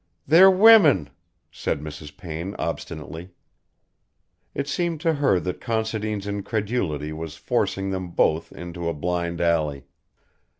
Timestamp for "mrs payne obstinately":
1.79-3.29